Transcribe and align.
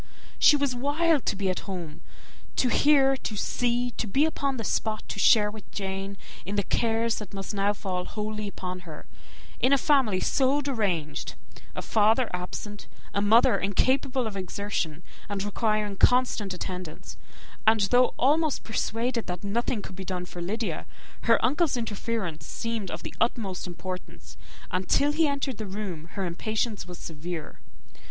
She 0.39 0.55
was 0.55 0.73
wild 0.73 1.27
to 1.27 1.35
be 1.35 1.51
at 1.51 1.59
home 1.69 2.01
to 2.55 2.69
hear, 2.69 3.15
to 3.17 3.35
see, 3.37 3.91
to 3.97 4.07
be 4.07 4.25
upon 4.25 4.57
the 4.57 4.63
spot 4.63 5.03
to 5.09 5.19
share 5.19 5.51
with 5.51 5.69
Jane 5.71 6.17
in 6.43 6.55
the 6.55 6.63
cares 6.63 7.17
that 7.19 7.35
must 7.35 7.53
now 7.53 7.71
fall 7.73 8.05
wholly 8.05 8.47
upon 8.47 8.79
her, 8.79 9.05
in 9.59 9.71
a 9.71 9.77
family 9.77 10.19
so 10.19 10.59
deranged; 10.59 11.35
a 11.75 11.83
father 11.83 12.31
absent, 12.33 12.87
a 13.13 13.21
mother 13.21 13.59
incapable 13.59 14.25
of 14.25 14.35
exertion, 14.35 15.03
and 15.29 15.43
requiring 15.43 15.97
constant 15.97 16.51
attendance; 16.51 17.15
and 17.67 17.81
though 17.91 18.15
almost 18.17 18.63
persuaded 18.63 19.27
that 19.27 19.43
nothing 19.43 19.83
could 19.83 19.95
be 19.95 20.03
done 20.03 20.25
for 20.25 20.41
Lydia, 20.41 20.87
her 21.25 21.37
uncle's 21.45 21.77
interference 21.77 22.47
seemed 22.47 22.89
of 22.89 23.03
the 23.03 23.13
utmost 23.21 23.67
importance, 23.67 24.35
and 24.71 24.89
till 24.89 25.11
he 25.11 25.27
entered 25.27 25.57
the 25.59 25.67
room 25.67 25.73
the 25.75 25.85
misery 25.97 26.03
of 26.05 26.09
her 26.15 26.25
impatience 26.25 26.87
was 26.87 26.97
severe. 26.97 27.59